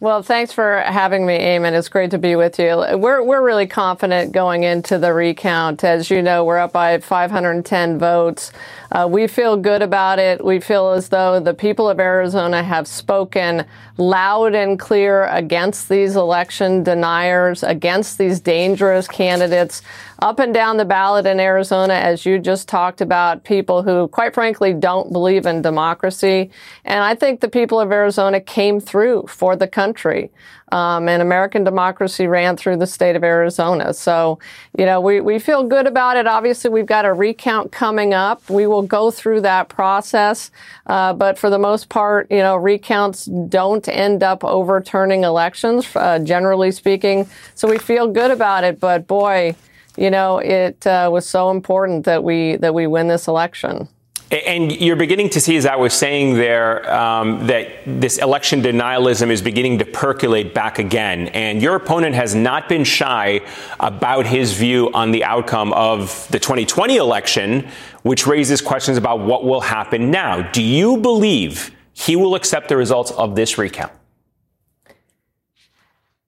[0.00, 1.78] Well, thanks for having me, Ayman.
[1.78, 2.84] It's great to be with you.
[2.96, 5.84] We're, we're really confident going into the recount.
[5.84, 8.50] As you know, we're up by 510 votes.
[8.90, 10.44] Uh, we feel good about it.
[10.44, 13.64] We feel as though the people of Arizona have spoken
[13.96, 19.82] loud and clear against these election deniers, against these dangerous candidates
[20.22, 24.32] up and down the ballot in Arizona, as you just talked about, people who, quite
[24.32, 26.48] frankly, don't believe in democracy.
[26.84, 30.30] And I think the people of Arizona came through for the country.
[30.70, 33.92] Um, and American democracy ran through the state of Arizona.
[33.92, 34.38] So,
[34.78, 36.28] you know, we, we feel good about it.
[36.28, 38.48] Obviously, we've got a recount coming up.
[38.48, 40.52] We will go through that process.
[40.86, 46.20] Uh, but for the most part, you know, recounts don't end up overturning elections, uh,
[46.20, 47.26] generally speaking.
[47.56, 48.78] So we feel good about it.
[48.78, 49.56] But boy,
[49.96, 53.88] you know, it uh, was so important that we that we win this election.
[54.32, 59.28] And you're beginning to see, as I was saying there, um, that this election denialism
[59.28, 61.28] is beginning to percolate back again.
[61.28, 63.42] And your opponent has not been shy
[63.78, 67.68] about his view on the outcome of the 2020 election,
[68.04, 70.40] which raises questions about what will happen now.
[70.50, 73.92] Do you believe he will accept the results of this recount?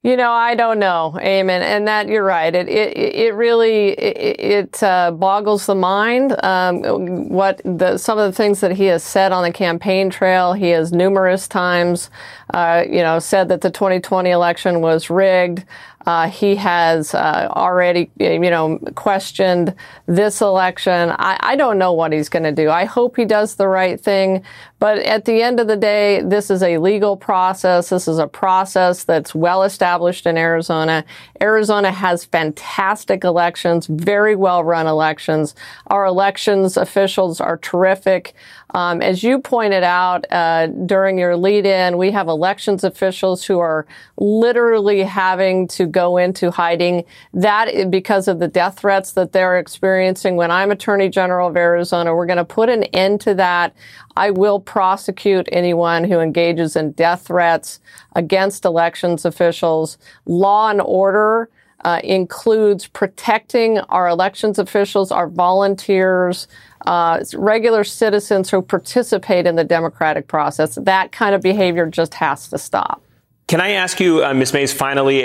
[0.05, 1.62] You know, I don't know, Ayman.
[1.62, 2.55] and that you're right.
[2.55, 6.36] It it, it really it, it uh, boggles the mind.
[6.44, 10.52] Um, what the some of the things that he has said on the campaign trail.
[10.52, 12.11] He has numerous times,
[12.52, 15.64] uh, you know, said that the 2020 election was rigged.
[16.07, 19.74] Uh, he has uh, already, you know, questioned
[20.07, 21.11] this election.
[21.18, 22.70] I, I don't know what he's going to do.
[22.70, 24.42] I hope he does the right thing.
[24.78, 27.88] But at the end of the day, this is a legal process.
[27.88, 31.07] This is a process that's well established in Arizona.
[31.40, 35.55] Arizona has fantastic elections, very well run elections.
[35.86, 38.34] Our elections officials are terrific.
[38.75, 43.61] Um, as you pointed out uh, during your lead in, we have elections officials who
[43.61, 43.87] are
[44.18, 47.05] literally having to go into hiding.
[47.33, 50.35] That because of the death threats that they're experiencing.
[50.35, 53.77] When I'm Attorney General of Arizona, we're going to put an end to that.
[54.16, 57.79] I will prosecute anyone who engages in death threats
[58.16, 59.99] against elections officials.
[60.27, 61.49] Law and order
[61.85, 66.49] uh, includes protecting our elections officials, our volunteers,
[66.87, 70.76] uh, regular citizens who participate in the democratic process.
[70.76, 73.03] That kind of behavior just has to stop.
[73.47, 74.55] Can I ask you, uh, Ms.
[74.55, 75.22] Mayes, finally,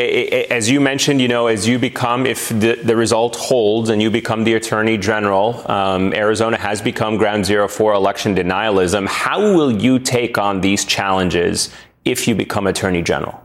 [0.52, 4.12] as you mentioned, you know, as you become, if the, the result holds and you
[4.12, 9.08] become the Attorney General, um, Arizona has become ground zero for election denialism.
[9.08, 11.70] How will you take on these challenges
[12.04, 13.42] if you become Attorney General?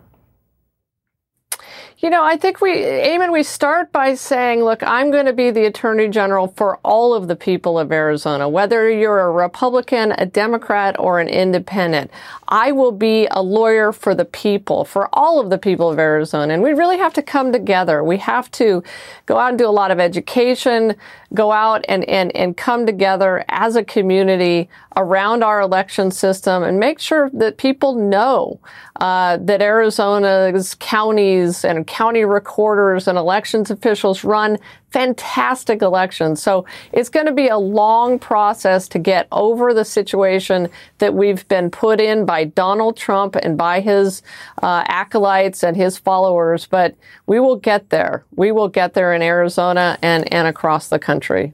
[2.05, 5.51] You know, I think we, Ayman, we start by saying, look, I'm going to be
[5.51, 10.27] the Attorney General for all of the people of Arizona, whether you're a Republican, a
[10.27, 12.11] Democrat, or an independent.
[12.47, 16.53] I will be a lawyer for the people, for all of the people of Arizona.
[16.53, 18.05] And we really have to come together.
[18.05, 18.83] We have to
[19.25, 20.97] go out and do a lot of education,
[21.33, 26.79] go out and, and, and come together as a community around our election system and
[26.79, 28.61] make sure that people know
[29.01, 34.59] uh, that Arizona's counties and county recorders and elections officials run
[34.91, 36.43] fantastic elections.
[36.43, 40.69] So it's going to be a long process to get over the situation
[40.99, 44.23] that we've been put in by Donald Trump and by his
[44.61, 46.67] uh, acolytes and his followers.
[46.67, 46.97] But
[47.29, 48.25] we will get there.
[48.35, 51.53] We will get there in Arizona and, and across the country.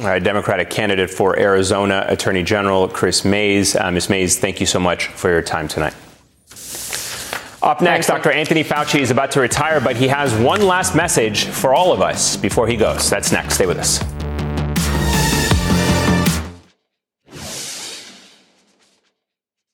[0.00, 3.76] All right, Democratic candidate for Arizona Attorney General Chris Mayes.
[3.76, 4.08] Uh, Ms.
[4.08, 5.94] Mayes, thank you so much for your time tonight.
[7.60, 8.30] Up next, Dr.
[8.30, 12.00] Anthony Fauci is about to retire, but he has one last message for all of
[12.00, 13.10] us before he goes.
[13.10, 13.54] That's next.
[13.54, 14.04] Stay with us.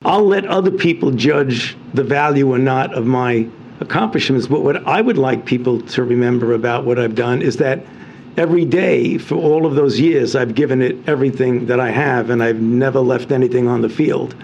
[0.03, 3.49] I'll let other people judge the value or not of my
[3.80, 4.47] accomplishments.
[4.47, 7.85] But what I would like people to remember about what I've done is that
[8.39, 12.43] every day for all of those years, I've given it everything that I have, and
[12.43, 14.35] I've never left anything on the field.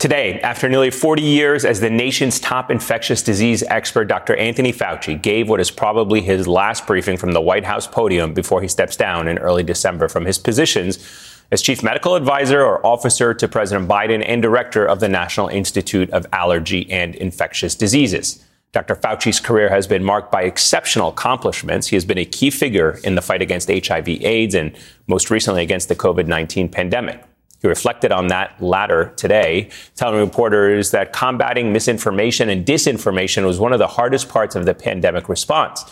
[0.00, 4.34] Today, after nearly 40 years as the nation's top infectious disease expert, Dr.
[4.34, 8.62] Anthony Fauci gave what is probably his last briefing from the White House podium before
[8.62, 11.06] he steps down in early December from his positions
[11.52, 16.08] as chief medical advisor or officer to President Biden and director of the National Institute
[16.12, 18.42] of Allergy and Infectious Diseases.
[18.72, 18.96] Dr.
[18.96, 21.88] Fauci's career has been marked by exceptional accomplishments.
[21.88, 24.74] He has been a key figure in the fight against HIV AIDS and
[25.08, 27.22] most recently against the COVID 19 pandemic.
[27.60, 33.72] He reflected on that latter today, telling reporters that combating misinformation and disinformation was one
[33.72, 35.84] of the hardest parts of the pandemic response.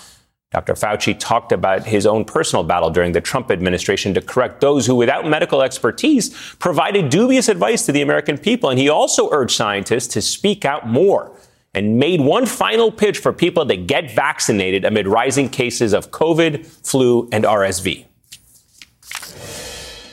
[0.50, 0.72] Dr.
[0.72, 4.94] Fauci talked about his own personal battle during the Trump administration to correct those who,
[4.94, 8.70] without medical expertise, provided dubious advice to the American people.
[8.70, 11.30] And he also urged scientists to speak out more
[11.74, 16.64] and made one final pitch for people to get vaccinated amid rising cases of COVID,
[16.64, 18.06] flu, and RSV.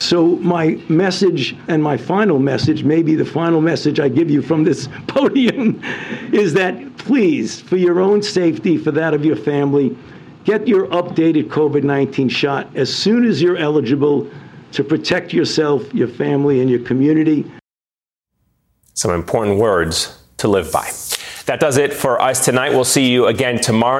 [0.06, 4.62] So, my message and my final message, maybe the final message I give you from
[4.62, 5.82] this podium,
[6.32, 9.98] is that please, for your own safety, for that of your family,
[10.44, 14.30] get your updated COVID 19 shot as soon as you're eligible
[14.70, 17.44] to protect yourself, your family, and your community.
[18.94, 20.88] Some important words to live by.
[21.46, 22.70] That does it for us tonight.
[22.70, 23.94] We'll see you again tomorrow.